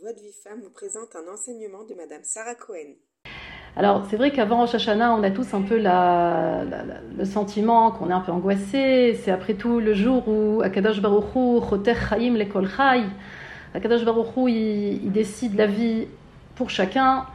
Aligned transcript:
Voix 0.00 0.12
de 0.14 0.20
Vie 0.20 0.32
Femme 0.42 0.60
vous 0.62 0.70
présente 0.70 1.14
un 1.14 1.30
enseignement 1.30 1.84
de 1.84 1.94
Madame 1.94 2.22
Sarah 2.22 2.54
Cohen. 2.54 2.94
Alors, 3.76 4.06
c'est 4.08 4.16
vrai 4.16 4.30
qu'avant 4.30 4.60
Rosh 4.60 4.74
Hashanah, 4.74 5.14
on 5.14 5.22
a 5.22 5.30
tous 5.30 5.52
un 5.52 5.60
peu 5.60 5.76
le 5.78 7.24
sentiment 7.26 7.90
qu'on 7.90 8.08
est 8.08 8.14
un 8.14 8.20
peu 8.20 8.32
angoissé. 8.32 9.20
C'est 9.22 9.30
après 9.30 9.54
tout 9.54 9.78
le 9.78 9.92
jour 9.92 10.26
où 10.26 10.62
Akadosh 10.62 11.02
Baruch 11.02 11.34
Hu, 11.34 11.60
Choter 11.68 11.94
Chaim 12.08 12.34
Lekol 12.34 12.66
Chai, 12.66 13.02
Akadosh 13.74 14.06
Baruch 14.06 14.36
Hu, 14.36 14.50
il, 14.50 15.12
décide 15.12 15.54
la 15.56 15.66
vie 15.66 16.06
pour 16.54 16.70
chacun, 16.70 17.26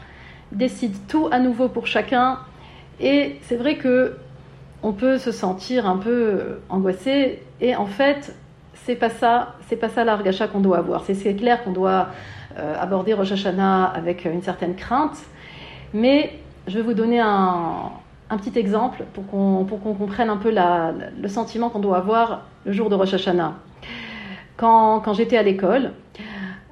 il 0.52 0.58
décide 0.58 0.96
tout 1.08 1.28
à 1.32 1.40
nouveau 1.40 1.70
pour 1.70 1.86
chacun. 1.86 2.40
Et 3.00 3.36
c'est 3.44 3.58
vrai 3.58 3.78
que 3.78 4.16
on 4.82 4.94
peut 4.94 5.20
se 5.20 5.32
sentir 5.32 5.88
un 5.88 5.98
peu 5.98 6.62
angoissé. 6.70 7.44
Et 7.62 7.76
en 7.76 7.86
fait, 7.86 8.34
c'est 8.76 8.96
pas 8.96 9.10
ça, 9.10 9.56
c'est 9.68 9.76
pas 9.76 9.90
ça 9.90 10.04
l'argacha 10.04 10.48
qu'on 10.48 10.60
doit 10.60 10.78
avoir. 10.78 11.04
C'est 11.04 11.36
clair 11.36 11.64
qu'on 11.64 11.72
doit 11.72 12.10
euh, 12.58 12.76
aborder 12.80 13.14
Rosh 13.14 13.32
Hashanah 13.32 13.86
avec 13.86 14.26
une 14.26 14.42
certaine 14.42 14.76
crainte. 14.76 15.18
Mais 15.94 16.40
je 16.68 16.76
vais 16.78 16.84
vous 16.84 16.94
donner 16.94 17.20
un, 17.20 17.92
petit 18.38 18.58
exemple 18.60 19.04
pour 19.14 19.26
qu'on 19.28 19.66
qu'on 19.66 19.94
comprenne 19.94 20.30
un 20.30 20.38
peu 20.38 20.54
le 20.54 21.28
sentiment 21.28 21.70
qu'on 21.70 21.80
doit 21.80 21.98
avoir 21.98 22.42
le 22.66 22.72
jour 22.72 22.90
de 22.90 22.96
Rosh 22.96 23.14
Hashanah. 23.14 23.56
Quand, 24.58 25.02
quand 25.02 25.14
j'étais 25.14 25.38
à 25.38 25.44
l'école, 25.44 25.92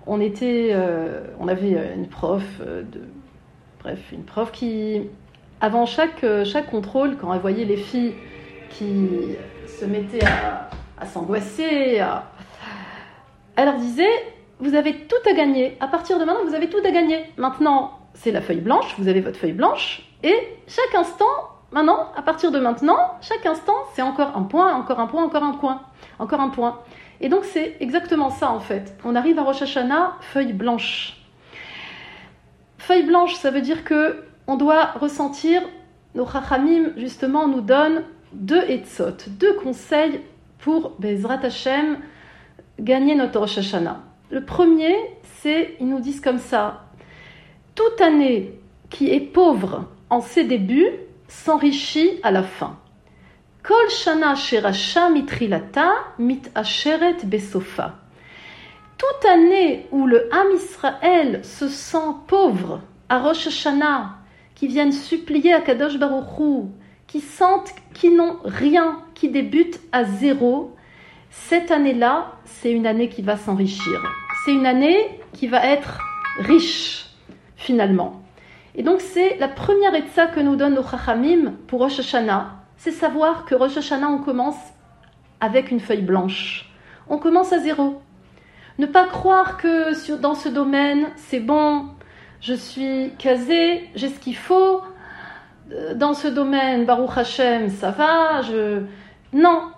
on, 0.08 0.20
était, 0.20 0.72
euh, 0.74 1.26
on 1.40 1.48
avait 1.48 1.94
une 1.96 2.08
prof, 2.08 2.44
euh, 2.62 2.84
bref, 3.82 4.00
une 4.12 4.24
prof 4.24 4.52
qui, 4.52 5.02
avant 5.62 5.86
chaque, 5.86 6.24
euh, 6.24 6.46
chaque 6.46 6.70
contrôle, 6.70 7.18
quand 7.18 7.34
elle 7.34 7.42
voyait 7.42 7.66
les 7.66 7.78
filles 7.78 8.14
qui 8.70 9.08
se 9.68 9.86
mettaient 9.86 10.26
à, 10.26 10.70
s'angoisser, 11.06 12.02
elle 13.56 13.66
leur 13.66 13.78
disait 13.78 14.10
Vous 14.60 14.76
avez 14.76 14.94
tout 15.08 15.30
à 15.30 15.34
gagner. 15.34 15.78
À 15.80 15.88
partir 15.88 16.20
de 16.20 16.26
maintenant, 16.26 16.46
vous 16.46 16.56
avez 16.56 16.70
tout 16.70 16.82
à 16.86 16.92
gagner. 16.92 17.26
Maintenant, 17.38 18.00
c'est 18.14 18.32
la 18.32 18.42
feuille 18.42 18.62
blanche, 18.62 18.96
vous 18.98 19.08
avez 19.08 19.22
votre 19.22 19.38
feuille 19.38 19.54
blanche, 19.54 20.04
et 20.24 20.36
chaque 20.68 20.96
instant, 20.96 21.26
maintenant, 21.72 22.12
à 22.16 22.22
partir 22.22 22.52
de 22.52 22.60
maintenant, 22.60 22.98
chaque 23.22 23.46
instant, 23.46 23.76
c'est 23.94 24.02
encore 24.02 24.38
un 24.38 24.44
point, 24.44 24.74
encore 24.74 25.00
un 25.00 25.08
point, 25.08 25.24
encore 25.24 25.44
un 25.44 25.54
point, 25.54 25.82
encore 26.20 26.40
un 26.40 26.50
point. 26.50 26.80
Et 27.22 27.30
donc, 27.30 27.44
c'est 27.46 27.78
exactement 27.80 28.30
ça 28.30 28.52
en 28.52 28.60
fait. 28.60 28.96
On 29.04 29.16
arrive 29.16 29.40
à 29.40 29.44
Rosh 29.44 29.62
Hashanah, 29.62 30.18
feuille 30.22 30.54
blanche. 30.54 31.18
Feuille 32.78 33.04
blanche, 33.04 33.36
ça 33.36 33.50
veut 33.50 33.62
dire 33.62 33.84
que 33.84 34.26
on 34.46 34.58
doit 34.58 34.92
ressentir, 35.00 35.62
nos 36.16 36.28
chachamim 36.28 36.92
justement 36.98 37.48
nous 37.48 37.62
donnent 37.62 38.04
deux 38.34 38.62
etzot, 38.70 39.16
deux 39.28 39.54
conseils 39.54 40.20
pour 40.64 40.92
Bezrat 40.98 41.42
Hashem 41.44 41.98
gagner 42.80 43.16
notre 43.16 43.38
Rosh 43.38 43.58
Hashanah. 43.58 44.02
Le 44.32 44.46
premier, 44.46 44.96
c'est, 45.42 45.76
ils 45.82 45.90
nous 45.90 46.00
disent 46.00 46.22
comme 46.22 46.40
ça, 46.40 46.86
toute 47.76 48.00
année 48.00 48.60
qui 48.90 49.12
est 49.12 49.20
pauvre 49.20 49.90
en 50.10 50.22
ses 50.22 50.46
débuts 50.46 50.88
s'enrichit 51.28 52.12
à 52.24 52.32
la 52.32 52.44
fin. 52.44 52.78
Kol 53.62 53.90
shana 53.90 54.36
sherasha 54.36 55.10
mitrilata 55.10 55.92
mit 56.18 56.44
asheret 56.56 57.18
besofa. 57.26 57.96
Toute 58.98 59.30
année 59.30 59.88
où 59.92 60.08
le 60.08 60.30
Ham 60.34 60.48
Israël 60.56 61.44
se 61.44 61.68
sent 61.68 61.98
pauvre 62.28 62.80
à 63.10 63.20
Rosh 63.20 63.48
Hashanah, 63.48 64.16
qui 64.56 64.68
viennent 64.68 64.94
supplier 64.94 65.52
à 65.52 65.60
Kadosh 65.60 65.98
Baruch 65.98 66.40
Hu, 66.40 66.70
qui 67.14 67.22
sentent 67.22 67.76
qu'ils 67.94 68.18
n'ont 68.18 68.38
rien, 68.44 68.98
qui 69.14 69.30
débutent 69.30 69.80
à 69.92 70.04
zéro, 70.04 70.76
cette 71.30 71.70
année-là, 71.70 72.32
c'est 72.44 72.72
une 72.72 72.88
année 72.88 73.08
qui 73.08 73.22
va 73.22 73.38
s'enrichir. 73.38 74.02
C'est 74.44 74.52
une 74.52 74.66
année 74.66 75.22
qui 75.32 75.46
va 75.46 75.64
être 75.64 76.00
riche, 76.40 77.06
finalement. 77.56 78.24
Et 78.74 78.82
donc, 78.82 79.00
c'est 79.00 79.38
la 79.38 79.48
première 79.48 79.94
etza 79.94 80.26
que 80.26 80.40
nous 80.40 80.56
donne 80.56 80.74
nos 80.74 80.82
Chachamim 80.82 81.54
pour 81.68 81.82
Rosh 81.82 82.00
Hashanah. 82.00 82.56
C'est 82.78 82.90
savoir 82.90 83.46
que 83.46 83.54
Rosh 83.54 83.78
Hashanah, 83.78 84.10
on 84.10 84.18
commence 84.18 84.58
avec 85.40 85.70
une 85.70 85.82
feuille 85.82 86.02
blanche. 86.02 86.74
On 87.10 87.20
commence 87.20 87.54
à 87.54 87.60
zéro. 87.60 88.02
Ne 88.80 88.88
pas 88.88 89.06
croire 89.06 89.58
que 89.58 90.16
dans 90.20 90.34
ce 90.34 90.50
domaine, 90.50 91.10
c'est 91.18 91.42
bon, 91.42 91.90
je 92.42 92.56
suis 92.56 93.12
casé, 93.20 93.88
j'ai 93.94 94.10
ce 94.10 94.20
qu'il 94.20 94.36
faut. 94.36 94.82
Dans 95.96 96.14
ce 96.14 96.28
domaine, 96.28 96.86
Baruch 96.86 97.18
Hashem, 97.18 97.70
ça 97.70 97.92
va. 97.92 98.42
Non, 99.34 99.72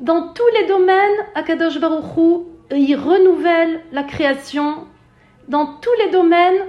dans 0.00 0.32
tous 0.32 0.42
les 0.58 0.66
domaines, 0.66 1.16
Akadosh 1.34 1.78
Baruch 1.80 2.16
Hu, 2.16 2.76
il 2.76 2.96
renouvelle 2.96 3.80
la 3.92 4.02
création. 4.02 4.86
Dans 5.48 5.66
tous 5.66 5.92
les 6.04 6.10
domaines, 6.10 6.66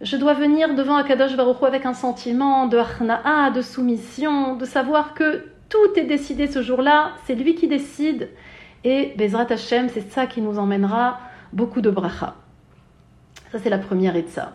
je 0.00 0.16
dois 0.16 0.34
venir 0.34 0.74
devant 0.74 0.96
Akadosh 0.96 1.36
Baruch 1.36 1.60
Hu 1.60 1.66
avec 1.66 1.86
un 1.86 1.94
sentiment 1.94 2.66
de 2.66 2.78
harna'a, 2.78 3.50
de 3.50 3.60
soumission, 3.60 4.56
de 4.56 4.64
savoir 4.64 5.14
que 5.14 5.46
tout 5.68 5.98
est 5.98 6.04
décidé 6.04 6.46
ce 6.46 6.62
jour-là, 6.62 7.12
c'est 7.24 7.34
lui 7.34 7.54
qui 7.54 7.66
décide. 7.66 8.28
Et 8.84 9.14
Bezrat 9.16 9.46
Hashem, 9.50 9.88
c'est 9.88 10.10
ça 10.10 10.26
qui 10.26 10.40
nous 10.40 10.58
emmènera 10.58 11.20
beaucoup 11.52 11.80
de 11.80 11.90
bracha. 11.90 12.34
Ça, 13.50 13.58
c'est 13.58 13.70
la 13.70 13.78
première 13.78 14.16
etza. 14.16 14.52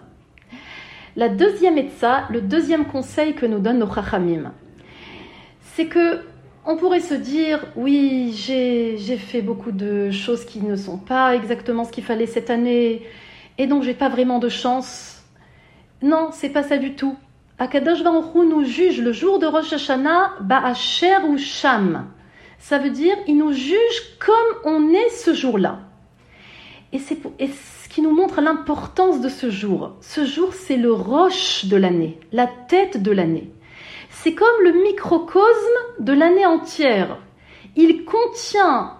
La 1.18 1.30
deuxième 1.30 1.80
etza, 1.80 2.28
le 2.30 2.42
deuxième 2.42 2.86
conseil 2.86 3.34
que 3.34 3.48
nous 3.48 3.58
donnent 3.58 3.80
nos 3.80 3.92
chachamim, 3.92 4.54
c'est 5.62 5.88
que 5.88 6.20
on 6.64 6.78
pourrait 6.78 7.00
se 7.00 7.16
dire, 7.16 7.66
oui, 7.76 8.34
j'ai 8.36 9.18
fait 9.18 9.42
beaucoup 9.42 9.72
de 9.72 10.12
choses 10.12 10.46
qui 10.46 10.62
ne 10.62 10.76
sont 10.76 11.00
pas 11.00 11.34
exactement 11.34 11.86
ce 11.86 11.92
qu'il 11.92 12.04
fallait 12.04 12.28
cette 12.28 12.52
année, 12.52 13.02
et 13.58 13.66
donc 13.66 13.82
j'ai 13.82 13.96
pas 13.96 14.10
vraiment 14.10 14.38
de 14.38 14.48
chance. 14.48 15.24
Non, 16.04 16.30
c'est 16.34 16.50
pas 16.50 16.62
ça 16.62 16.78
du 16.78 16.94
tout. 16.94 17.18
Akadosh 17.58 18.04
Baruch 18.04 18.36
nous 18.36 18.64
juge 18.64 19.02
le 19.02 19.12
jour 19.12 19.40
de 19.40 19.48
Rosh 19.48 19.74
Hashanah, 19.74 20.36
Ba'asher 20.42 21.18
ou 21.28 21.40
Sham. 21.40 22.06
Ça 22.60 22.78
veut 22.78 22.92
dire, 22.92 23.16
il 23.28 23.40
nous 23.40 23.54
juge 23.54 24.18
comme 24.20 24.72
on 24.72 24.94
est 24.94 25.10
ce 25.10 25.34
jour-là. 25.34 25.80
Et 26.94 27.00
c'est 27.00 27.18
ce 27.22 27.90
qui 27.90 28.02
nous 28.02 28.14
montre 28.14 28.42
l'importance 28.42 29.20
de 29.20 29.30
ce 29.30 29.50
jour. 29.50 29.94
Ce 30.02 30.26
jour, 30.26 30.54
c'est 30.54 30.78
le 30.78 30.94
roche 30.94 31.66
de 31.66 31.76
l'année, 31.76 32.20
la 32.32 32.48
tête 32.48 33.02
de 33.02 33.12
l'année. 33.12 33.52
C'est 34.10 34.34
comme 34.34 34.64
le 34.64 34.84
microcosme 34.84 35.44
de 36.00 36.14
l'année 36.14 36.46
entière. 36.46 37.18
Il 37.76 38.06
contient 38.06 38.98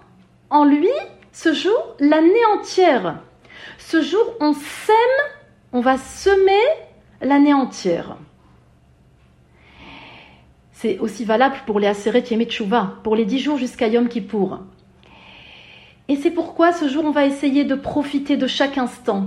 en 0.50 0.64
lui, 0.64 0.90
ce 1.32 1.52
jour, 1.52 1.96
l'année 1.98 2.44
entière. 2.56 3.20
Ce 3.78 4.02
jour, 4.02 4.34
on 4.40 4.52
sème, 4.52 4.94
on 5.72 5.80
va 5.80 5.96
semer 5.96 6.66
l'année 7.22 7.54
entière. 7.54 8.16
C'est 10.72 10.98
aussi 11.00 11.24
valable 11.24 11.56
pour 11.66 11.80
les 11.80 11.88
Aseret 11.88 12.24
Yemei 12.30 12.46
Teshuvah, 12.46 12.98
pour 13.02 13.16
les 13.16 13.24
dix 13.24 13.40
jours 13.40 13.58
jusqu'à 13.58 13.88
Yom 13.88 14.08
Kippour. 14.08 14.60
Et 16.08 16.16
c'est 16.16 16.30
pourquoi 16.30 16.72
ce 16.72 16.88
jour, 16.88 17.04
on 17.04 17.10
va 17.10 17.26
essayer 17.26 17.64
de 17.64 17.74
profiter 17.74 18.38
de 18.38 18.46
chaque 18.46 18.78
instant. 18.78 19.26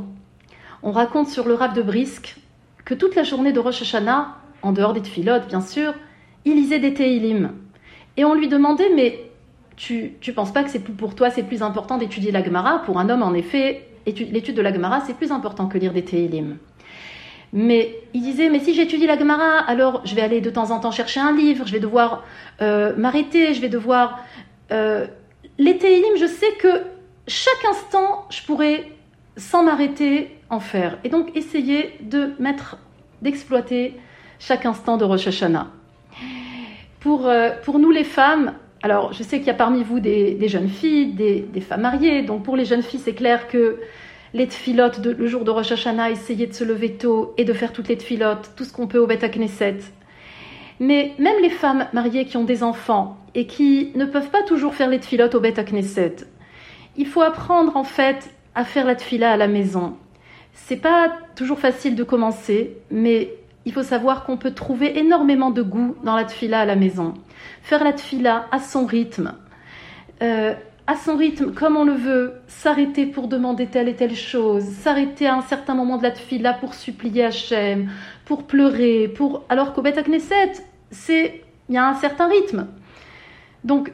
On 0.82 0.92
raconte 0.92 1.30
sur 1.30 1.48
le 1.48 1.54
Rav 1.54 1.74
de 1.74 1.84
Brisk 1.84 2.38
que 2.86 2.96
toute 2.96 3.14
la 3.14 3.22
journée 3.22 3.52
de 3.52 3.60
Rosh 3.60 3.84
Hashanah, 3.84 4.36
en 4.64 4.72
dehors 4.72 4.94
des 4.94 5.02
tfilotes 5.02 5.48
bien 5.48 5.62
sûr, 5.62 5.94
il 6.44 6.56
lisait 6.56 6.80
des 6.80 6.96
Teilim. 6.96 7.52
Et 8.18 8.26
on 8.26 8.34
lui 8.34 8.48
demandait, 8.48 8.90
mais 8.96 9.20
tu, 9.76 10.14
tu 10.22 10.34
penses 10.34 10.52
pas 10.52 10.64
que 10.64 10.72
c'est 10.72 10.80
plus 10.80 10.94
pour 10.94 11.14
toi, 11.14 11.30
c'est 11.30 11.44
plus 11.44 11.62
important 11.62 12.00
d'étudier 12.00 12.32
la 12.32 12.44
Gemara? 12.44 12.82
Pour 12.84 12.98
un 12.98 13.10
homme, 13.10 13.22
en 13.22 13.36
effet, 13.36 13.88
étu- 14.08 14.32
l'étude 14.32 14.56
de 14.56 14.62
la 14.64 14.74
Gemara, 14.74 15.02
c'est 15.02 15.14
plus 15.14 15.32
important 15.32 15.68
que 15.68 15.78
lire 15.78 15.94
des 15.94 16.04
Teilim. 16.04 16.58
Mais 17.54 17.96
il 18.16 18.22
disait, 18.24 18.50
mais 18.50 18.60
si 18.60 18.74
j'étudie 18.74 19.06
la 19.06 19.20
Gemara, 19.20 19.60
alors 19.60 20.02
je 20.04 20.16
vais 20.16 20.22
aller 20.22 20.42
de 20.42 20.50
temps 20.50 20.72
en 20.72 20.80
temps 20.80 20.92
chercher 20.92 21.20
un 21.20 21.36
livre, 21.36 21.68
je 21.68 21.74
vais 21.74 21.80
devoir 21.80 22.24
euh, 22.64 22.96
m'arrêter, 22.98 23.54
je 23.54 23.62
vais 23.62 23.70
devoir... 23.70 24.24
euh, 24.72 25.06
les 25.62 25.78
Teilim, 25.78 26.18
je 26.18 26.26
sais 26.26 26.54
que 26.58 26.82
chaque 27.28 27.66
instant, 27.70 28.26
je 28.32 28.42
pourrais, 28.42 28.90
sans 29.38 29.62
m'arrêter, 29.62 30.36
en 30.50 30.60
faire. 30.60 30.98
Et 31.04 31.10
donc 31.10 31.38
essayer 31.38 31.94
de 32.02 32.32
mettre, 32.40 32.80
d'exploiter 33.22 33.94
chaque 34.40 34.66
instant 34.66 34.98
de 34.98 35.06
Rosh 35.06 35.28
Hashanah. 35.28 35.68
Pour, 37.00 37.28
euh, 37.28 37.52
nous 37.78 37.92
les 37.92 38.04
femmes, 38.04 38.56
alors 38.82 39.14
je 39.14 39.22
sais 39.22 39.38
qu'il 39.38 39.48
y 39.48 39.52
a 39.52 39.56
parmi 39.56 39.84
vous 39.84 40.00
des, 40.00 40.48
jeunes 40.48 40.68
filles, 40.68 41.14
des, 41.14 41.62
femmes 41.62 41.82
mariées, 41.82 42.24
donc 42.24 42.42
pour 42.42 42.58
les 42.58 42.66
jeunes 42.66 42.82
filles, 42.82 43.00
c'est 43.00 43.14
clair 43.14 43.48
que 43.48 43.78
les 44.34 44.48
tfilotes, 44.48 44.98
le 45.06 45.28
jour 45.28 45.44
de 45.44 45.52
Rosh 45.52 45.74
Hashanah, 45.74 46.10
essayer 46.10 46.48
de 46.48 46.54
se 46.54 46.64
lever 46.64 46.94
tôt 46.94 47.36
et 47.38 47.46
de 47.46 47.54
faire 47.54 47.72
toutes 47.72 47.88
les 47.88 47.98
tfilotes, 47.98 48.50
tout 48.56 48.64
ce 48.64 48.74
qu'on 48.74 48.88
peut 48.88 48.98
au 48.98 49.06
Beth 49.06 49.32
Knesset. 49.32 49.78
Mais 50.82 51.14
même 51.20 51.40
les 51.44 51.52
femmes 51.52 51.86
mariées 51.94 52.26
qui 52.26 52.38
ont 52.38 52.44
des 52.44 52.64
enfants 52.64 53.16
et 53.36 53.46
qui 53.46 53.92
ne 53.94 54.06
peuvent 54.06 54.32
pas 54.32 54.42
toujours 54.42 54.74
faire 54.74 54.90
les 54.90 55.00
tfilotes 55.00 55.36
au 55.36 55.40
Beth 55.40 55.64
Knesset, 55.64 56.16
il 56.98 57.06
faut 57.06 57.22
apprendre 57.22 57.78
en 57.78 57.84
fait 57.84 58.32
à 58.56 58.66
faire 58.66 58.88
la 58.88 58.96
tfila 58.96 59.32
à 59.32 59.38
la 59.38 59.48
maison. 59.48 59.96
C'est 60.54 60.78
pas 60.78 61.14
toujours 61.36 61.60
facile 61.60 61.96
de 61.96 62.04
commencer, 62.04 62.78
mais 62.90 63.32
il 63.66 63.74
faut 63.74 63.84
savoir 63.84 64.24
qu'on 64.24 64.38
peut 64.38 64.56
trouver 64.56 64.98
énormément 64.98 65.52
de 65.52 65.62
goût 65.62 65.96
dans 66.04 66.16
la 66.16 66.26
tfila 66.26 66.62
à 66.62 66.66
la 66.66 66.76
maison. 66.76 67.14
Faire 67.62 67.84
la 67.84 67.94
tfila 67.94 68.48
à 68.52 68.58
son 68.58 68.88
rythme, 68.88 69.36
euh, 70.24 70.56
à 70.88 70.96
son 70.96 71.16
rythme, 71.16 71.54
comme 71.54 71.78
on 71.78 71.86
le 71.86 71.94
veut, 71.94 72.34
s'arrêter 72.48 73.06
pour 73.06 73.28
demander 73.28 73.68
telle 73.68 73.88
et 73.88 73.96
telle 73.96 74.16
chose, 74.16 74.64
s'arrêter 74.64 75.28
à 75.28 75.36
un 75.36 75.42
certain 75.44 75.76
moment 75.76 75.98
de 75.98 76.04
la 76.04 76.12
tefila 76.12 76.54
pour 76.54 76.74
supplier 76.74 77.26
Hachem, 77.26 77.92
pour 78.26 78.48
pleurer, 78.48 79.08
pour... 79.08 79.46
alors 79.48 79.74
qu'au 79.74 79.84
Beth 79.84 80.04
Knesset, 80.08 80.54
c'est... 80.92 81.44
il 81.70 81.76
y 81.76 81.78
a 81.78 81.88
un 81.88 81.96
certain 81.96 82.28
rythme. 82.28 82.68
Donc, 83.64 83.92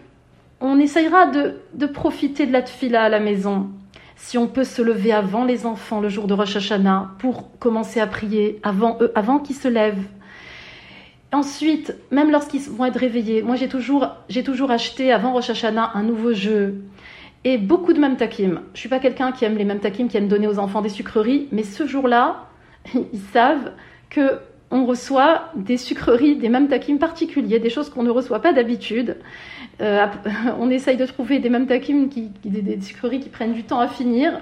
on 0.60 0.80
essayera 0.80 1.28
de, 1.28 1.86
profiter 1.86 2.46
de 2.46 2.52
la 2.52 2.62
tefila 2.62 3.04
à 3.04 3.10
la 3.10 3.20
maison. 3.20 3.70
Si 4.16 4.38
on 4.38 4.48
peut 4.48 4.64
se 4.64 4.82
lever 4.82 5.12
avant 5.12 5.46
les 5.46 5.66
enfants 5.66 6.02
le 6.02 6.10
jour 6.10 6.26
de 6.28 6.34
Rosh 6.34 6.56
Hashanah 6.56 7.12
pour 7.20 7.58
commencer 7.60 8.00
à 8.00 8.08
prier 8.08 8.60
avant 8.64 8.98
eux, 9.02 9.12
avant 9.16 9.40
qu'ils 9.40 9.56
se 9.56 9.68
lèvent, 9.68 10.08
Ensuite, 11.34 11.94
même 12.10 12.32
lorsqu'ils 12.32 12.62
vont 12.62 12.86
être 12.86 13.00
réveillés, 13.00 13.42
moi 13.42 13.58
j'ai 13.58 13.68
toujours, 13.68 14.16
j'ai 14.30 14.44
toujours 14.44 14.72
acheté 14.72 15.12
avant 15.12 15.34
Rosh 15.34 15.50
Hashanah 15.50 15.92
un 15.94 16.04
nouveau 16.04 16.32
jeu 16.32 16.86
et 17.44 17.58
beaucoup 17.58 17.92
de 17.92 18.00
memtakim. 18.00 18.62
Je 18.74 18.80
suis 18.80 18.90
pas 18.90 19.00
quelqu'un 19.00 19.34
qui 19.34 19.44
aime 19.44 19.58
les 19.58 19.66
memtakim, 19.66 20.08
qui 20.08 20.16
aime 20.16 20.30
donner 20.30 20.48
aux 20.48 20.58
enfants 20.58 20.82
des 20.82 20.90
sucreries, 20.90 21.50
mais 21.52 21.64
ce 21.64 21.86
jour-là, 21.86 22.46
ils 22.94 23.20
savent 23.34 23.74
que 24.10 24.40
on 24.70 24.86
reçoit 24.86 25.52
des 25.56 25.78
sucreries, 25.78 26.36
des 26.36 26.50
memtakim 26.50 26.98
particuliers, 26.98 27.60
des 27.60 27.70
choses 27.70 27.90
qu'on 27.90 28.04
ne 28.04 28.10
reçoit 28.10 28.42
pas 28.42 28.54
d'habitude. 28.54 29.18
Euh, 29.82 30.06
on 30.60 30.70
essaye 30.70 30.98
de 30.98 31.06
trouver 31.06 31.40
des 31.40 31.50
memtakim, 31.50 32.10
qui, 32.10 32.32
des, 32.44 32.82
sucreries 32.82 33.20
qui 33.20 33.30
prennent 33.30 33.54
du 33.54 33.64
temps 33.64 33.80
à 33.80 33.88
finir 33.88 34.42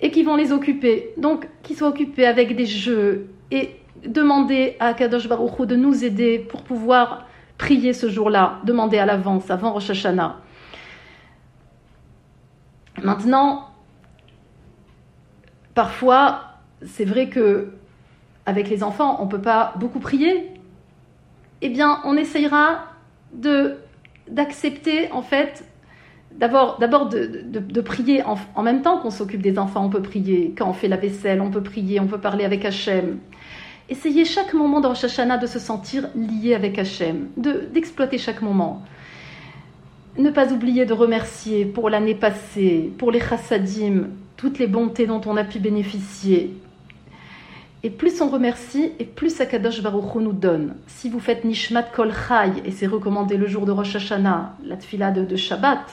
et 0.00 0.10
qui 0.10 0.22
vont 0.22 0.36
les 0.36 0.52
occuper. 0.52 1.10
Donc, 1.18 1.48
qu'ils 1.62 1.76
soient 1.76 1.88
occupés 1.88 2.26
avec 2.26 2.56
des 2.56 2.66
jeux 2.66 3.28
et 3.50 3.76
demander 4.04 4.76
à 4.80 4.92
Kadosh 4.92 5.28
Baruch 5.28 5.58
Hu 5.58 5.66
de 5.66 5.76
nous 5.76 6.04
aider 6.04 6.38
pour 6.38 6.62
pouvoir 6.62 7.26
prier 7.56 7.92
ce 7.92 8.08
jour-là, 8.08 8.60
demander 8.64 8.98
à 8.98 9.06
l'avance, 9.06 9.50
avant 9.50 9.72
Rosh 9.72 9.90
Hashanah. 9.90 10.40
Maintenant, 13.02 13.68
parfois, 15.74 16.42
c'est 16.84 17.04
vrai 17.04 17.28
que 17.28 17.72
avec 18.46 18.68
les 18.68 18.82
enfants, 18.82 19.18
on 19.20 19.26
ne 19.26 19.30
peut 19.30 19.40
pas 19.40 19.74
beaucoup 19.76 20.00
prier. 20.00 20.50
Eh 21.62 21.68
bien, 21.68 22.00
on 22.04 22.16
essayera 22.16 22.86
d'accepter 24.28 25.10
en 25.12 25.22
fait 25.22 25.64
d'abord 26.30 26.78
de, 26.78 27.80
prier 27.80 28.22
en, 28.24 28.36
en, 28.54 28.62
même 28.62 28.82
temps 28.82 28.98
qu'on 28.98 29.10
s'occupe 29.10 29.42
des 29.42 29.58
enfants 29.58 29.84
on 29.84 29.88
peut 29.88 30.02
prier 30.02 30.54
quand 30.56 30.68
on 30.68 30.72
fait 30.72 30.88
la 30.88 30.96
vaisselle 30.96 31.40
on 31.40 31.50
peut 31.50 31.62
prier 31.62 31.98
on 32.00 32.06
peut 32.06 32.18
parler 32.18 32.44
avec 32.44 32.64
Hachem 32.64 33.18
Essayez 33.90 34.24
chaque 34.24 34.54
moment 34.54 34.80
dans 34.80 34.88
Rosh 34.90 35.04
Hashanah 35.04 35.36
de 35.36 35.46
se 35.46 35.58
sentir 35.58 36.08
lié 36.16 36.54
avec 36.54 36.78
Hachem, 36.78 37.28
d'exploiter 37.36 38.16
chaque 38.16 38.40
moment. 38.40 38.82
Ne 40.16 40.30
pas 40.30 40.54
oublier 40.54 40.86
de 40.86 40.94
remercier 40.94 41.66
pour 41.66 41.90
l'année 41.90 42.14
passée, 42.14 42.90
pour 42.96 43.10
les 43.10 43.20
chassadim, 43.20 44.08
toutes 44.38 44.58
les 44.58 44.68
bontés 44.68 45.06
dont 45.06 45.20
on 45.26 45.36
a 45.36 45.44
pu 45.44 45.58
bénéficier. 45.58 46.56
Et 47.84 47.90
plus 47.90 48.22
on 48.22 48.30
remercie, 48.30 48.92
et 48.98 49.04
plus 49.04 49.42
Akadosh 49.42 49.82
Baruch 49.82 50.14
Hu 50.14 50.22
nous 50.22 50.32
donne. 50.32 50.74
Si 50.86 51.10
vous 51.10 51.20
faites 51.20 51.44
Nishmat 51.44 51.82
Kol 51.82 52.14
Chai, 52.14 52.62
et 52.64 52.70
c'est 52.70 52.86
recommandé 52.86 53.36
le 53.36 53.46
jour 53.46 53.66
de 53.66 53.72
Rosh 53.72 53.96
Hashanah, 53.96 54.56
la 54.64 54.78
tfila 54.78 55.10
de, 55.10 55.36
Shabbat, 55.36 55.84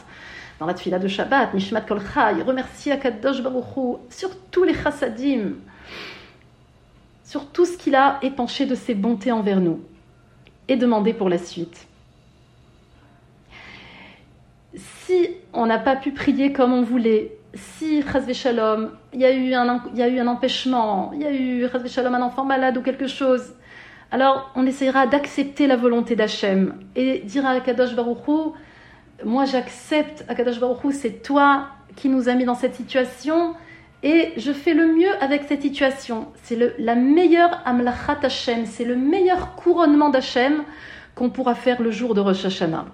dans 0.62 0.66
la 0.66 0.74
tfila 0.74 1.00
de 1.00 1.10
Shabbat, 1.10 1.54
Nishmat 1.54 1.82
Kol 1.82 2.00
Chai, 2.00 2.44
remerciez 2.44 2.94
Akadosh 2.94 3.44
Baruch 3.44 3.76
Hu 3.76 3.98
sur 4.10 4.30
tous 4.52 4.64
les 4.64 4.74
chassadim, 4.74 5.56
sur 7.26 7.48
tout 7.48 7.66
ce 7.66 7.78
qu'il 7.78 7.96
a 7.96 8.20
épanché 8.22 8.66
de 8.66 8.76
ses 8.76 8.96
bontés 8.96 9.34
envers 9.34 9.60
nous 9.60 9.82
et 10.70 10.78
demander 10.78 11.12
pour 11.12 11.28
la 11.28 11.40
suite. 11.40 11.88
Si 14.76 15.28
on 15.52 15.66
n'a 15.66 15.78
pas 15.78 15.98
pu 15.98 16.14
prier 16.14 16.54
comme 16.54 16.72
on 16.72 16.84
voulait, 16.84 17.38
si 17.53 18.03
Shalom, 18.33 18.92
il 19.13 19.19
y 19.19 19.25
a 19.25 19.31
eu 19.31 19.53
un 19.53 19.83
y 19.94 20.01
a 20.01 20.07
eu 20.07 20.21
empêchement, 20.21 21.12
il 21.13 21.21
y 21.21 21.25
a 21.25 21.31
eu 21.31 21.68
Shalom 21.88 22.15
un 22.15 22.21
enfant 22.21 22.45
malade 22.45 22.77
ou 22.77 22.81
quelque 22.81 23.07
chose, 23.07 23.53
alors 24.12 24.51
on 24.56 24.65
essaiera 24.65 25.07
d'accepter 25.07 25.68
la 25.68 25.75
volonté 25.75 26.15
d'Hachem 26.15 26.75
et 26.95 27.19
dire 27.19 27.45
à 27.45 27.51
Akadosh 27.51 27.95
Baruch 27.95 28.27
Hu, 28.27 28.51
moi 29.25 29.45
j'accepte 29.45 30.25
Akadosh 30.27 30.59
Baruch 30.59 30.83
Hu, 30.83 30.92
c'est 30.92 31.21
toi 31.21 31.68
qui 31.95 32.09
nous 32.09 32.30
as 32.30 32.36
mis 32.36 32.45
dans 32.45 32.56
cette 32.56 32.75
situation 32.75 33.56
et 34.03 34.33
je 34.38 34.51
fais 34.51 34.74
le 34.74 34.88
mieux 34.88 35.12
avec 35.21 35.44
cette 35.44 35.62
situation. 35.62 36.27
C'est 36.44 36.57
la 36.80 36.95
meilleure 36.95 37.62
amlachat 37.65 38.19
Hashem, 38.24 38.65
c'est 38.65 38.86
le 38.86 38.95
meilleur 38.95 39.56
couronnement 39.56 40.09
d'Hachem 40.09 40.63
qu'on 41.15 41.30
pourra 41.30 41.56
faire 41.56 41.81
le 41.81 41.92
jour 41.92 42.13
de 42.13 42.21
Rosh 42.21 42.45
Hashanah. 42.45 42.86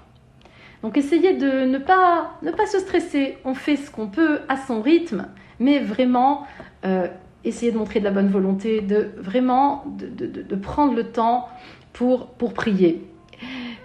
Donc 0.84 0.98
essayez 0.98 1.34
de 1.34 1.66
ne 1.66 1.78
pas, 1.78 2.32
ne 2.44 2.52
pas 2.52 2.66
se 2.66 2.80
stresser. 2.80 3.38
On 3.46 3.54
fait 3.54 3.76
ce 3.76 3.90
qu'on 3.90 4.08
peut 4.08 4.42
à 4.48 4.58
son 4.58 4.82
rythme, 4.82 5.28
mais 5.60 5.80
vraiment 5.80 6.46
euh, 6.86 7.08
essayez 7.44 7.72
de 7.72 7.78
montrer 7.78 8.00
de 8.00 8.06
la 8.06 8.12
bonne 8.12 8.30
volonté, 8.30 8.82
de 8.82 9.10
vraiment 9.18 9.86
de, 9.88 10.56
prendre 10.56 10.94
le 10.94 11.06
temps 11.06 11.48
pour, 11.94 12.28
pour 12.28 12.54
prier. 12.54 13.06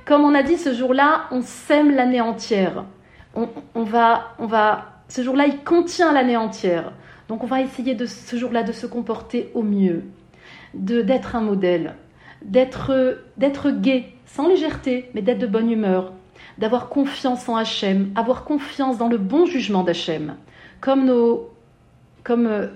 Comme 0.04 0.22
on 0.22 0.34
a 0.34 0.42
dit 0.42 0.56
ce 0.56 0.74
jour-là, 0.74 1.26
on 1.30 1.42
sème 1.42 1.94
l'année 1.94 2.20
entière. 2.20 2.84
On, 3.34 3.82
va, 3.82 4.34
on 4.38 4.46
va, 4.46 5.02
ce 5.08 5.22
jour-là, 5.22 5.46
il 5.46 5.58
contient 5.64 6.12
l'année 6.12 6.36
entière. 6.36 6.92
Donc 7.28 7.42
on 7.42 7.46
va 7.46 7.62
essayer 7.62 7.94
de 7.94 8.04
ce 8.04 8.36
jour-là 8.36 8.62
de 8.62 8.72
se 8.72 8.86
comporter 8.86 9.50
au 9.54 9.62
mieux, 9.62 10.02
de 10.74 11.00
d'être 11.00 11.34
un 11.34 11.40
modèle, 11.40 11.94
d'être 12.42 13.70
gai, 13.70 14.14
sans 14.26 14.48
légèreté, 14.48 15.08
mais 15.14 15.22
d'être 15.22 15.38
de 15.38 15.46
bonne 15.46 15.70
humeur, 15.70 16.12
d'avoir 16.58 16.88
confiance 16.88 17.48
en 17.48 17.56
Hachem, 17.56 18.12
avoir 18.14 18.44
confiance 18.44 18.98
dans 18.98 19.08
le 19.08 19.18
bon 19.18 19.46
jugement 19.46 19.82
d'Hachem, 19.82 20.36
comme 20.80 21.04
nos 21.04 21.48
comme 22.24 22.46
euh, 22.46 22.68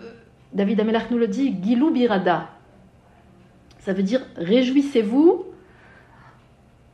David 0.53 0.81
Amelach 0.81 1.11
nous 1.11 1.19
le 1.19 1.29
dit, 1.29 1.55
Gilou 1.63 1.91
Birada. 1.91 2.49
Ça 3.79 3.93
veut 3.93 4.03
dire 4.03 4.23
réjouissez-vous 4.37 5.45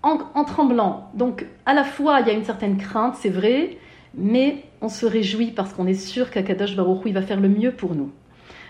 en, 0.02 0.44
tremblant. 0.44 1.11
Donc 1.14 1.46
à 1.64 1.75
la 1.75 1.84
fois 1.84 2.20
il 2.20 2.26
y 2.26 2.31
a 2.31 2.32
une 2.32 2.44
certaine 2.44 2.76
crainte, 2.76 3.14
c'est 3.17 3.31
vrai, 3.31 3.78
mais 4.14 4.64
on 4.81 4.88
se 4.88 5.06
réjouit 5.06 5.52
parce 5.52 5.73
qu'on 5.73 5.87
est 5.87 5.94
sûr 5.94 6.31
qu'Akadosh 6.31 6.76
Baruch 6.76 7.06
Hu, 7.06 7.12
va 7.12 7.23
faire 7.23 7.40
le 7.40 7.49
mieux 7.49 7.73
pour 7.73 7.94
nous. 7.94 8.11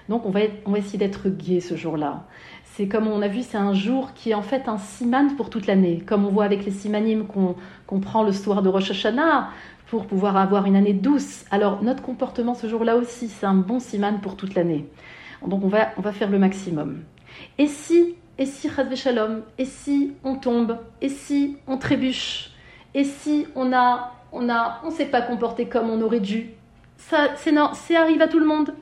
Donc 0.08 0.26
on 0.26 0.30
va, 0.30 0.40
essayer 0.76 0.98
d'être 0.98 1.28
gai 1.28 1.60
ce 1.60 1.76
jour-là. 1.76 2.26
C'est 2.74 2.88
comme 2.88 3.06
on 3.06 3.20
a 3.20 3.28
vu, 3.28 3.42
c'est 3.42 3.58
un 3.58 3.74
jour 3.74 4.14
qui 4.14 4.30
est 4.30 4.34
en 4.34 4.40
fait 4.42 4.66
un 4.66 4.78
siman 4.78 5.36
pour 5.36 5.50
toute 5.50 5.66
l'année. 5.66 6.02
Comme 6.06 6.24
on 6.24 6.30
voit 6.30 6.44
avec 6.44 6.64
les 6.64 6.70
simanim 6.70 7.26
qu'on 7.26 8.00
prend 8.00 8.22
le 8.22 8.32
soir 8.32 8.62
de 8.62 8.70
Rosh 8.70 8.90
Hashanah 8.90 9.50
pour 9.88 10.06
pouvoir 10.06 10.38
avoir 10.38 10.64
une 10.64 10.74
année 10.74 10.94
douce. 10.94 11.44
Alors 11.50 11.82
notre 11.82 12.02
comportement 12.02 12.54
ce 12.54 12.66
jour-là 12.68 12.96
aussi, 12.96 13.28
c'est 13.28 13.44
un 13.44 13.54
bon 13.54 13.78
siman 13.78 14.20
pour 14.22 14.36
toute 14.36 14.54
l'année. 14.54 14.86
Donc 15.46 15.62
on 15.62 15.68
va, 15.68 15.90
on 15.98 16.00
va 16.00 16.12
faire 16.12 16.30
le 16.30 16.38
maximum. 16.38 17.02
Et 17.58 17.66
si, 17.66 18.14
et 18.38 18.46
si, 18.46 18.70
Shalom, 18.94 19.42
et 19.58 19.66
si 19.66 20.12
on 20.24 20.36
tombe, 20.36 20.78
et 21.02 21.10
si 21.10 21.58
on 21.66 21.76
trébuche, 21.76 22.52
et 22.94 23.04
si 23.04 23.46
on 23.54 23.74
a 23.74 24.12
on 24.32 24.48
a, 24.48 24.80
on 24.82 24.90
s'est 24.90 25.06
pas 25.06 25.20
comporté 25.20 25.66
comme 25.66 25.90
on 25.90 26.00
aurait 26.00 26.20
dû? 26.20 26.50
Ça, 26.96 27.32
c'est 27.36 27.52
non, 27.52 27.70
c'est 27.74 27.96
arrive 27.96 28.22
à 28.22 28.28
tout 28.28 28.38
le 28.38 28.46
monde. 28.46 28.72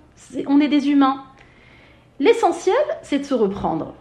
on 0.47 0.61
est 0.61 0.69
des 0.69 0.91
humains. 0.91 1.25
L'essentiel, 2.21 2.77
c'est 3.01 3.19
de 3.19 3.25
se 3.25 3.33
reprendre. 3.33 3.95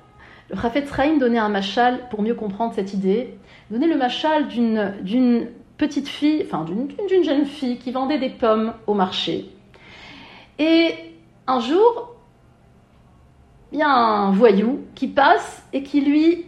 Le 0.50 0.58
Rafet 0.58 0.86
Sraïm 0.86 1.20
donnait 1.20 1.40
un 1.40 1.48
machal 1.48 2.10
pour 2.10 2.22
mieux 2.22 2.36
comprendre 2.36 2.74
cette 2.74 2.94
idée. 2.94 3.38
Donnait 3.72 3.88
le 3.88 3.96
machal 3.96 4.50
d'une, 4.50 5.48
petite 5.78 6.10
fille, 6.10 6.44
enfin 6.46 6.66
d'une, 6.66 7.24
jeune 7.24 7.46
fille 7.46 7.78
qui 7.78 7.92
vendait 7.92 8.20
des 8.20 8.30
pommes 8.30 8.74
au 8.88 8.94
marché. 8.94 9.50
Et 10.60 10.94
un 11.48 11.62
jour, 11.62 12.16
il 13.72 13.80
y 13.80 13.84
a 13.84 13.90
un 13.90 14.32
voyou 14.32 14.82
qui 14.96 15.08
passe 15.08 15.64
et 15.72 15.84
qui 15.84 16.02
lui, 16.02 16.46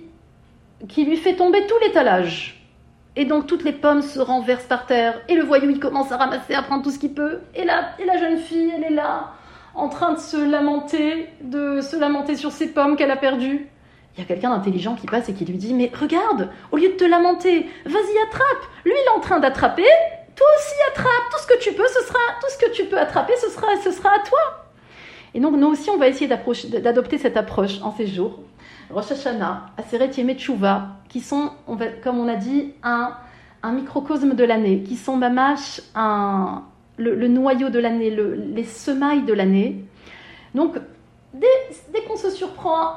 qui 0.90 1.06
lui 1.06 1.16
fait 1.16 1.38
tomber 1.38 1.66
tout 1.68 1.76
l'étalage. 1.82 2.68
Et 3.16 3.24
donc 3.24 3.48
toutes 3.48 3.64
les 3.64 3.72
pommes 3.72 4.02
se 4.02 4.20
renversent 4.20 4.66
par 4.66 4.86
terre, 4.86 5.22
et 5.30 5.36
le 5.36 5.44
voyou 5.44 5.70
il 5.70 5.80
commence 5.80 6.12
à 6.12 6.18
ramasser, 6.18 6.54
à 6.54 6.64
prendre 6.64 6.84
tout 6.84 6.92
ce 6.92 7.00
qu'il 7.00 7.14
peut, 7.14 7.40
et 7.56 7.66
la, 7.66 7.92
et 8.00 8.06
la 8.06 8.18
jeune 8.18 8.38
fille 8.38 8.72
elle 8.76 8.86
est 8.86 8.96
là, 8.96 9.34
en 9.76 9.90
train 9.90 10.14
de 10.14 10.20
se 10.20 10.38
lamenter, 10.38 11.30
de 11.42 11.82
se 11.82 11.96
lamenter 11.96 12.36
sur 12.36 12.52
ses 12.52 12.68
pommes 12.68 12.96
qu'elle 12.96 13.12
a 13.12 13.18
perdues. 13.18 13.68
Il 14.16 14.20
y 14.20 14.24
a 14.24 14.26
quelqu'un 14.26 14.50
d'intelligent 14.50 14.96
qui 14.96 15.08
passe 15.08 15.30
et 15.30 15.34
qui 15.34 15.46
lui 15.46 15.58
dit 15.58 15.74
Mais 15.74 15.92
regarde, 15.94 16.50
au 16.72 16.78
lieu 16.78 16.90
de 16.90 16.96
te 16.96 17.06
lamenter, 17.06 17.70
vas-y 17.86 18.28
attrape. 18.28 18.66
Lui 18.84 18.92
il 18.94 19.06
est 19.06 19.18
en 19.18 19.22
train 19.22 19.40
d'attraper, 19.40 19.88
toi 20.36 20.48
aussi 20.58 20.76
attrape. 20.92 21.30
Tout 21.32 21.40
ce 21.40 21.48
que 21.48 21.60
tu 21.60 21.74
peux, 21.74 21.88
ce 21.88 22.06
sera 22.06 22.20
tout 22.42 22.48
ce 22.50 22.66
que 22.66 22.72
tu 22.72 22.86
peux 22.86 23.00
attraper, 23.00 23.34
ce 23.38 23.50
sera, 23.50 23.68
ce 23.84 23.92
sera 23.92 24.10
à 24.10 24.20
toi. 24.20 24.40
Et 25.34 25.40
donc 25.40 25.56
nous 25.56 25.68
aussi 25.68 25.90
on 25.90 25.98
va 25.98 26.10
essayer 26.10 26.28
d'adopter 26.28 27.18
cette 27.18 27.38
approche 27.38 27.82
en 27.82 27.96
ces 27.96 28.08
jours. 28.08 28.40
Rosh 28.90 29.12
Hashanah, 29.12 29.68
Aseret 29.78 30.12
Yemé 30.18 30.36
qui 30.36 31.20
sont, 31.22 31.52
comme 32.04 32.20
on 32.20 32.28
a 32.28 32.36
dit, 32.36 32.74
un, 32.84 33.16
microcosme 33.72 34.34
de 34.34 34.44
l'année, 34.44 34.84
qui 34.84 34.98
sont 34.98 35.16
mamash, 35.16 35.82
un, 35.96 36.64
le, 36.98 37.28
noyau 37.28 37.70
de 37.70 37.80
l'année, 37.80 38.10
les 38.10 38.64
semailles 38.64 39.24
de 39.24 39.34
l'année. 39.34 39.84
Donc, 40.56 40.76
dès, 41.34 42.02
qu'on 42.08 42.18
se 42.18 42.30
surprend 42.30 42.94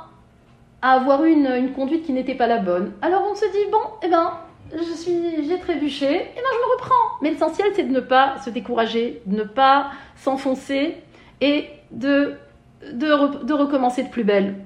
à 0.83 0.93
avoir 0.93 1.25
une, 1.25 1.47
une 1.47 1.73
conduite 1.73 2.05
qui 2.05 2.13
n'était 2.13 2.35
pas 2.35 2.47
la 2.47 2.59
bonne, 2.59 2.93
alors 3.01 3.27
on 3.31 3.35
se 3.35 3.47
dit, 3.47 3.71
bon, 3.71 3.79
eh 4.03 4.09
ben, 4.09 4.33
je 4.73 4.93
suis, 4.95 5.47
j'ai 5.49 5.59
trébuché, 5.59 6.07
et 6.07 6.35
ben 6.35 6.51
je 6.53 6.59
me 6.59 6.73
reprends. 6.73 7.19
Mais 7.23 7.31
l'essentiel, 7.31 7.69
c'est 7.75 7.85
de 7.85 7.93
ne 7.93 8.01
pas 8.01 8.39
se 8.45 8.51
décourager, 8.51 9.23
de 9.27 9.37
ne 9.37 9.45
pas 9.45 9.93
s'enfoncer 10.17 10.97
et 11.41 11.69
de, 11.91 12.37
recommencer 13.53 14.03
de 14.03 14.09
plus 14.09 14.25
belle. 14.25 14.57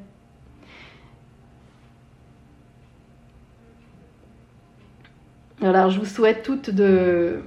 Alors, 5.60 5.90
je 5.90 5.98
vous 5.98 6.06
souhaite 6.06 6.42
toutes 6.42 6.70
de 6.70 7.42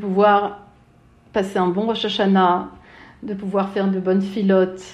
pouvoir 0.00 0.62
passer 1.32 1.58
un 1.58 1.68
bon 1.68 1.86
Rosh 1.86 2.04
Hashanah, 2.04 2.70
de 3.22 3.34
pouvoir 3.34 3.70
faire 3.70 3.90
de 3.90 4.00
bonnes 4.00 4.22
filotes, 4.22 4.84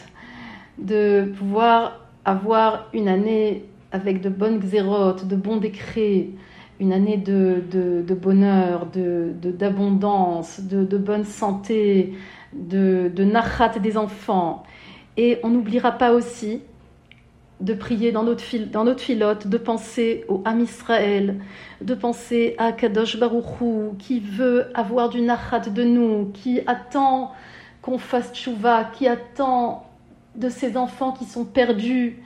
de 0.78 1.32
pouvoir 1.36 2.00
avoir 2.24 2.88
une 2.92 3.08
année 3.08 3.64
avec 3.90 4.20
de 4.20 4.28
bonnes 4.28 4.58
xérotes, 4.58 5.26
de 5.26 5.36
bons 5.36 5.56
décrets, 5.56 6.28
une 6.80 6.92
année 6.92 7.16
de, 7.16 7.62
de, 7.70 8.14
bonheur, 8.14 8.86
d'abondance, 8.94 10.60
de, 10.60 10.84
de, 10.84 10.98
bonne 10.98 11.24
santé, 11.24 12.14
de, 12.52 13.10
de 13.14 13.24
nachat 13.24 13.78
des 13.80 13.96
enfants. 13.96 14.62
Et 15.16 15.38
on 15.42 15.48
n'oubliera 15.48 15.92
pas 15.92 16.12
aussi 16.12 16.60
de 17.60 17.74
prier 17.74 18.12
dans 18.12 18.22
notre, 18.22 18.42
fil, 18.42 18.70
dans 18.70 18.84
notre 18.84 19.00
filote, 19.00 19.48
de 19.48 19.58
penser 19.58 20.24
au 20.28 20.42
Ham 20.44 20.60
Israël, 20.60 21.40
de 21.80 21.94
penser 21.94 22.54
à 22.58 22.72
Kadosh 22.72 23.18
Baruchou, 23.18 23.96
qui 23.98 24.20
veut 24.20 24.66
avoir 24.74 25.08
du 25.08 25.20
nachat 25.20 25.60
de 25.60 25.82
nous, 25.82 26.30
qui 26.34 26.60
attend 26.66 27.32
qu'on 27.82 27.98
fasse 27.98 28.32
tchouva, 28.32 28.84
qui 28.92 29.08
attend 29.08 29.86
de 30.36 30.48
ses 30.48 30.76
enfants 30.76 31.12
qui 31.12 31.24
sont 31.24 31.44
perdus, 31.44 32.22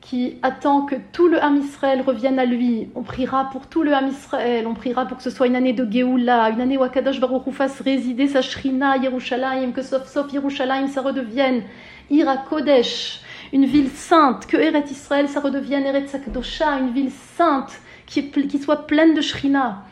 qui 0.00 0.38
attend 0.42 0.82
que 0.82 0.94
tout 1.12 1.28
le 1.28 1.42
Ham 1.42 1.56
Israël 1.56 2.02
revienne 2.02 2.38
à 2.38 2.44
lui. 2.44 2.88
On 2.94 3.02
priera 3.02 3.50
pour 3.50 3.66
tout 3.66 3.82
le 3.82 3.92
Ham 3.92 4.08
Israël, 4.08 4.66
on 4.66 4.74
priera 4.74 5.06
pour 5.06 5.16
que 5.16 5.22
ce 5.22 5.30
soit 5.30 5.48
une 5.48 5.56
année 5.56 5.72
de 5.72 5.86
Géoula, 5.90 6.50
une 6.50 6.60
année 6.60 6.78
où 6.78 6.84
Akadosh 6.84 7.20
Baruch 7.20 7.50
fasse 7.50 7.80
résider 7.80 8.28
sa 8.28 8.40
Shrina 8.40 8.96
Yerushalayim, 8.96 9.72
que 9.72 9.82
sauf, 9.82 10.06
sauf 10.06 10.32
Yerushalayim, 10.32 10.86
ça 10.86 11.02
redevienne 11.02 11.62
Ira 12.10 12.36
Kodesh, 12.36 13.20
une 13.52 13.64
ville 13.64 13.90
sainte, 13.90 14.46
que 14.46 14.56
Eret 14.56 14.84
Israël, 14.90 15.28
ça 15.28 15.40
redevienne 15.40 15.84
Eret 15.84 16.06
Sakdosha, 16.06 16.78
une 16.78 16.92
ville 16.92 17.10
sainte, 17.36 17.80
qui, 18.06 18.58
soit 18.58 18.86
pleine 18.86 19.14
de 19.14 19.20
Shrina. 19.20 19.84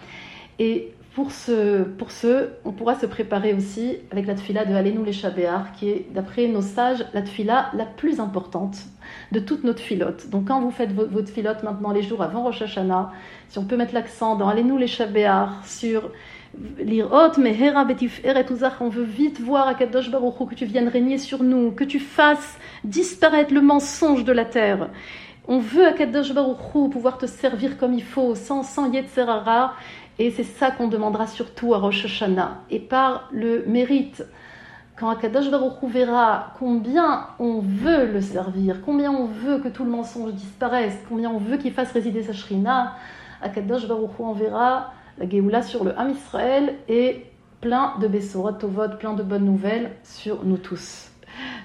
Et 0.58 0.92
pour 1.14 1.32
ce, 1.32 1.82
pour 1.82 2.10
ce, 2.10 2.50
on 2.64 2.72
pourra 2.72 2.94
se 2.94 3.06
préparer 3.06 3.54
aussi 3.54 3.96
avec 4.10 4.26
la 4.26 4.34
tfila 4.34 4.66
de 4.66 4.74
Alenu 4.74 5.04
les 5.04 5.12
Shabéar, 5.12 5.72
qui 5.72 5.88
est, 5.88 6.06
d'après 6.12 6.46
nos 6.46 6.60
sages, 6.60 7.06
la 7.14 7.22
tfila 7.22 7.70
la 7.74 7.86
plus 7.86 8.20
importante 8.20 8.76
de 9.32 9.40
toute 9.40 9.64
notre 9.64 9.80
filote. 9.80 10.28
Donc 10.28 10.48
quand 10.48 10.60
vous 10.60 10.70
faites 10.70 10.92
votre 10.92 11.30
filote 11.30 11.62
maintenant 11.62 11.92
les 11.92 12.02
jours 12.02 12.22
avant 12.22 12.42
Rosh 12.42 12.60
Hashanah, 12.62 13.12
si 13.48 13.58
on 13.58 13.64
peut 13.64 13.78
mettre 13.78 13.94
l'accent 13.94 14.36
dans 14.36 14.48
Alenu 14.48 14.78
les 14.78 14.86
Shabéar 14.86 15.64
sur 15.64 16.10
on 18.80 18.88
veut 18.88 19.04
vite 19.04 19.40
voir 19.40 19.68
à 19.68 19.74
Kadosh 19.74 20.10
Baruch 20.10 20.48
que 20.48 20.54
tu 20.54 20.64
viennes 20.64 20.88
régner 20.88 21.18
sur 21.18 21.42
nous, 21.42 21.70
que 21.72 21.84
tu 21.84 21.98
fasses 21.98 22.58
disparaître 22.84 23.52
le 23.52 23.60
mensonge 23.60 24.24
de 24.24 24.32
la 24.32 24.44
terre. 24.44 24.88
On 25.48 25.58
veut 25.58 25.86
à 25.86 25.92
Kadosh 25.92 26.32
Baruch 26.32 26.90
pouvoir 26.90 27.18
te 27.18 27.26
servir 27.26 27.78
comme 27.78 27.94
il 27.94 28.02
faut, 28.02 28.34
sans, 28.34 28.62
sans 28.62 28.92
Yetzerara, 28.92 29.74
et 30.18 30.30
c'est 30.30 30.44
ça 30.44 30.70
qu'on 30.70 30.88
demandera 30.88 31.26
surtout 31.26 31.74
à 31.74 31.78
Rosh 31.78 32.06
Hashanah. 32.06 32.62
Et 32.70 32.80
par 32.80 33.28
le 33.32 33.64
mérite, 33.66 34.24
quand 34.96 35.10
Akadosh 35.10 35.50
Baruch 35.50 35.84
verra 35.84 36.54
combien 36.58 37.26
on 37.38 37.60
veut 37.60 38.06
le 38.06 38.22
servir, 38.22 38.80
combien 38.84 39.12
on 39.12 39.26
veut 39.26 39.58
que 39.58 39.68
tout 39.68 39.84
le 39.84 39.90
mensonge 39.90 40.32
disparaisse, 40.32 40.98
combien 41.08 41.30
on 41.30 41.38
veut 41.38 41.58
qu'il 41.58 41.72
fasse 41.72 41.92
résider 41.92 42.22
sa 42.22 42.32
shrina, 42.32 42.94
Akadosh 43.42 43.86
Baruch 43.86 44.18
enverra 44.18 44.94
la 45.18 45.28
Géoula 45.28 45.62
sur 45.62 45.84
le 45.84 45.98
Ham 45.98 46.10
Israël 46.10 46.74
et 46.88 47.24
plein 47.60 47.94
de 48.00 48.08
Bessorot 48.08 48.52
Tovot, 48.52 48.88
plein 48.98 49.14
de 49.14 49.22
bonnes 49.22 49.44
nouvelles 49.44 49.92
sur 50.04 50.44
nous 50.44 50.58
tous. 50.58 51.10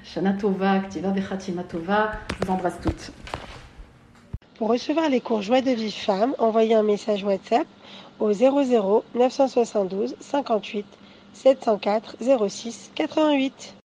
Shana 0.03 0.33
Tova, 0.33 0.79
Ktiva 0.79 1.11
Vechatima 1.11 1.63
Tova, 1.63 2.11
je 2.39 2.45
vous 2.45 2.51
embrasse 2.53 2.79
toutes. 2.81 3.11
Pour 4.57 4.69
recevoir 4.69 5.09
les 5.09 5.21
cours 5.21 5.41
Joie 5.41 5.61
de 5.61 5.71
vie 5.71 5.91
femme, 5.91 6.35
envoyez 6.37 6.75
un 6.75 6.83
message 6.83 7.23
WhatsApp 7.23 7.67
au 8.19 8.31
00 8.31 9.03
972 9.15 10.15
58 10.19 10.85
704 11.33 12.17
06 12.47 12.91
88. 12.95 13.75